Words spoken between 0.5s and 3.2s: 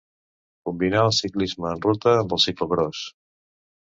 Combinà el ciclisme en ruta amb el ciclocròs.